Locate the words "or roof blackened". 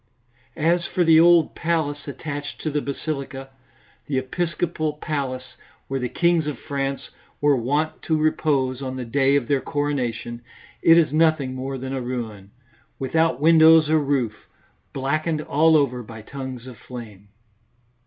13.91-15.41